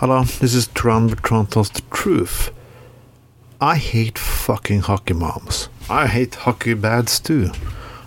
[0.00, 2.52] Hello, this is Tran Bertrand tells the truth.
[3.60, 5.68] I hate fucking hockey moms.
[5.90, 7.50] I hate hockey dads too.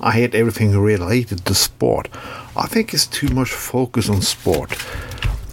[0.00, 2.08] I hate everything related to sport.
[2.56, 4.72] I think it's too much focus on sport.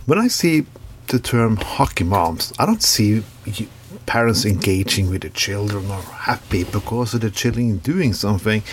[0.08, 0.66] When I see
[1.06, 3.22] the term hockey moms, I don't see
[4.08, 8.64] parents engaging with the children or happy because of the children doing something.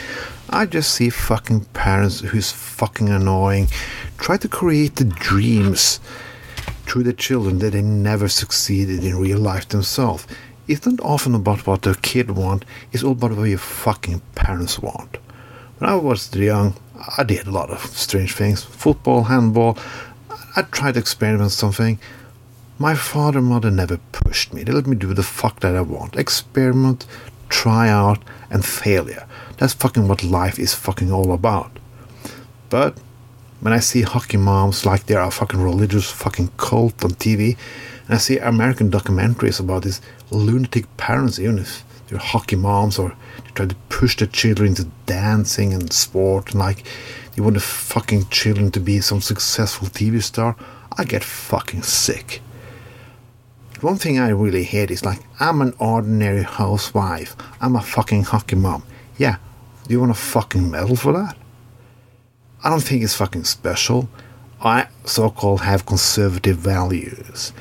[0.49, 3.69] I just see fucking parents who's fucking annoying,
[4.17, 6.01] try to create the dreams
[6.91, 10.27] through the children that they never succeeded in real life themselves.
[10.67, 14.81] It's not often about what the kid want, it's all about what your fucking parents
[14.81, 15.19] want.
[15.79, 16.75] When I was young,
[17.17, 18.65] I did a lot of strange things.
[18.65, 19.79] Football, handball.
[20.57, 22.01] I tried to experiment something.
[22.81, 24.65] My father and mother never pushed me.
[24.65, 26.17] They let me do the fuck that I want.
[26.17, 27.07] Experiment,
[27.49, 28.19] try out,
[28.51, 29.29] and failure.
[29.59, 31.71] That's fucking what life is fucking all about.
[32.69, 32.99] But
[33.61, 37.57] when I see hockey moms like they're a fucking religious fucking cult on TV,
[38.07, 40.01] and I see American documentaries about these
[40.31, 44.89] lunatic parents, even if they're hockey moms or they try to push their children into
[45.07, 46.85] dancing and sport, and like
[47.37, 50.57] they want the fucking children to be some successful TV star,
[50.97, 52.41] I get fucking sick.
[53.81, 57.35] One thing I really hate is like, I'm an ordinary housewife.
[57.63, 58.83] I'm a fucking hockey mom.
[59.17, 59.37] Yeah,
[59.87, 61.37] do you want a fucking medal for that?
[62.63, 64.09] I don't think it's fucking special.
[64.61, 67.53] I so called have conservative values.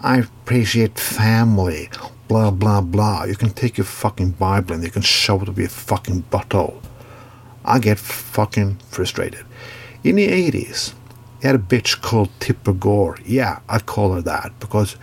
[0.00, 1.88] I appreciate family,
[2.26, 3.24] blah blah blah.
[3.24, 6.82] You can take your fucking Bible and you can shove it up your fucking butthole.
[7.64, 9.44] I get fucking frustrated.
[10.02, 10.94] In the 80s,
[11.40, 13.18] you had a bitch called Tipper Gore.
[13.24, 14.96] Yeah, I'd call her that because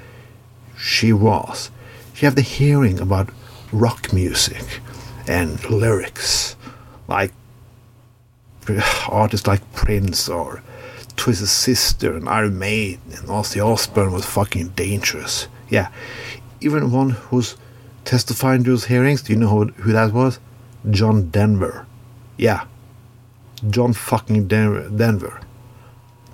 [0.77, 1.71] she was.
[2.13, 3.29] She had the hearing about
[3.71, 4.81] rock music
[5.27, 6.55] and lyrics,
[7.07, 7.31] like
[9.09, 10.61] artists like Prince or
[11.15, 15.47] Twisted Sister and Iron Maiden and Ozzy Osbourne was fucking dangerous.
[15.69, 15.89] Yeah,
[16.61, 17.55] even one who's
[18.05, 19.23] testifying to those hearings.
[19.23, 20.39] Do you know who, who that was?
[20.89, 21.85] John Denver.
[22.37, 22.65] Yeah,
[23.69, 24.89] John fucking Denver.
[24.89, 25.41] Denver.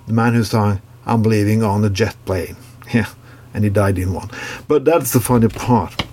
[0.06, 2.56] The man who's saying, I'm leaving on a jet plane.
[2.92, 3.08] Yeah,
[3.54, 4.30] and he died in one.
[4.68, 6.04] But that's the funny part.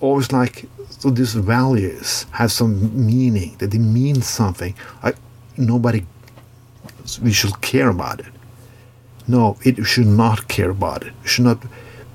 [0.00, 0.68] Always like,
[1.04, 4.74] so these values have some meaning, that they mean something.
[5.02, 5.16] Like,
[5.58, 6.06] nobody,
[7.22, 8.32] we should care about it.
[9.28, 11.12] No, it should not care about it.
[11.22, 11.62] We should not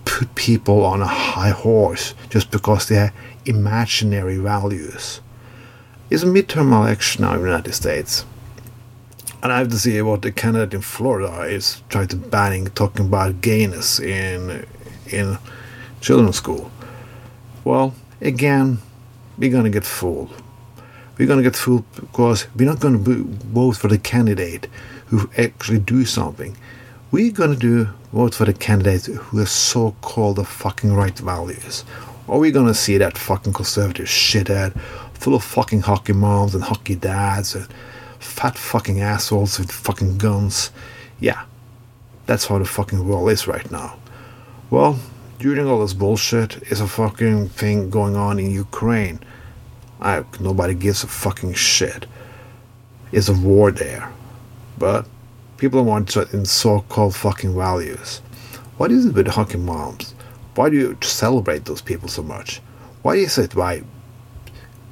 [0.06, 3.14] put people on a high horse just because they have
[3.46, 5.22] imaginary values.
[6.10, 8.26] It's a midterm election now in the United States.
[9.44, 13.06] And I have to see what the candidate in Florida is trying to banning talking
[13.06, 14.66] about gayness in
[15.12, 15.38] in
[16.02, 16.72] children's school.
[17.64, 18.80] Well, again,
[19.38, 20.34] we're gonna get fooled.
[21.18, 24.68] We're gonna get fooled because we're not gonna vote for the candidate
[25.07, 26.56] who actually do something.
[27.12, 31.84] We're gonna do vote for the candidate who has so-called the fucking right values.
[32.28, 34.80] Are we're gonna see that fucking conservative shithead
[35.13, 37.68] full of fucking hockey moms and hockey dads and
[38.19, 40.72] fat fucking assholes with fucking guns.
[41.19, 41.44] Yeah,
[42.25, 43.97] that's how the fucking world is right now.
[44.69, 45.00] Well,
[45.40, 49.20] during all this bullshit is a fucking thing going on in Ukraine.
[50.02, 52.06] I, nobody gives a fucking shit.
[53.12, 54.12] It's a war there.
[54.78, 55.08] But
[55.58, 58.20] people want to in so-called fucking values.
[58.78, 60.14] What is it with hockey moms?
[60.56, 62.62] Why do you celebrate those people so much?
[63.02, 63.84] Why is it why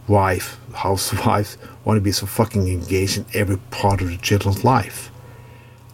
[0.07, 5.11] wife, housewife, want to be so fucking engaged in every part of the children's life.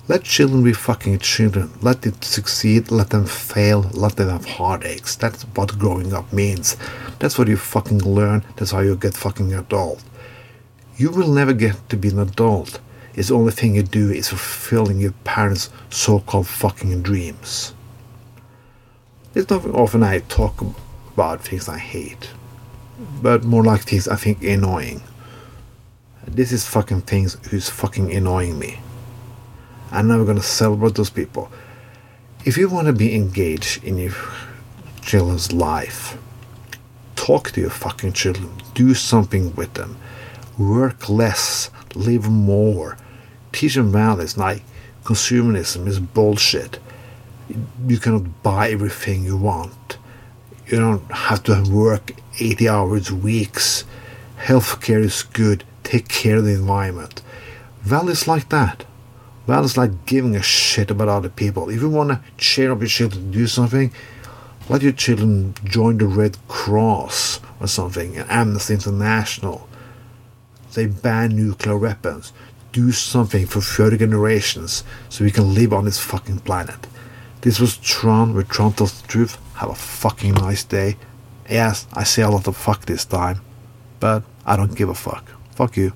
[0.08, 1.72] Let children be fucking children.
[1.81, 5.16] Let them succeed, let them fail, let them have heartaches.
[5.16, 6.75] That's what growing up means.
[7.19, 8.44] That's what you fucking learn.
[8.58, 10.03] That's how you get fucking adult.
[10.97, 12.80] You will never get to be an adult.
[13.16, 17.74] It's the only thing you do is fulfilling your parents' so-called fucking dreams.
[19.36, 20.63] It's not often I talk
[21.13, 22.30] about things I hate
[23.22, 25.02] but more like things I think annoying.
[26.28, 28.80] This is fucking things who's fucking annoying me.
[29.94, 31.52] I'm never gonna celebrate those people.
[32.46, 34.16] If you want to be engaged in your
[35.01, 36.18] children's life,
[37.16, 38.50] talk to your fucking children.
[38.74, 39.98] Do something with them.
[40.57, 41.69] Work less.
[41.94, 42.98] Live more.
[43.51, 44.63] Teach them values like
[45.04, 46.80] consumerism is bullshit.
[47.88, 49.98] You cannot buy everything you want.
[50.68, 53.84] You don't have to work 80 hours weeks.
[54.39, 55.63] Healthcare is good.
[55.84, 57.22] Take care of the environment.
[57.84, 58.86] Values like that.
[59.48, 61.69] Values like giving a shit about other people.
[61.69, 63.92] If you want to cheer up your children to do something,
[64.69, 69.68] let your children join the Red Cross or something, and Amnesty International.
[70.74, 72.31] They ban nuclear weapons.
[72.72, 76.88] Do something for further generations so we can live on this fucking planet.
[77.42, 79.38] This was Tron, where Tron tells the truth.
[79.56, 80.96] Have a fucking nice day.
[81.50, 83.42] Yes, I say a lot of fuck this time,
[84.00, 85.30] but I don't give a fuck.
[85.51, 85.92] Fuck you.